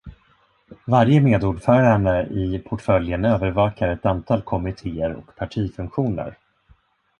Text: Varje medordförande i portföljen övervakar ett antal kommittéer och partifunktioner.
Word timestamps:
Varje 0.87 1.21
medordförande 1.21 2.23
i 2.23 2.59
portföljen 2.59 3.25
övervakar 3.25 3.87
ett 3.87 4.05
antal 4.05 4.41
kommittéer 4.41 5.13
och 5.13 5.35
partifunktioner. 5.35 6.37